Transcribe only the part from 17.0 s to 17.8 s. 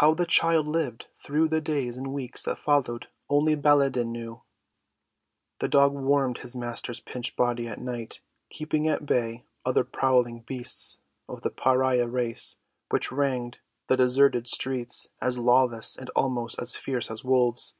as wolves.